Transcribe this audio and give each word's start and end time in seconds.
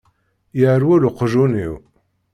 Yerwel 0.59 1.03
uqjun-iw. 1.09 1.75